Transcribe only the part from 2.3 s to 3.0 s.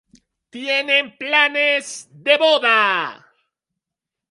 boda.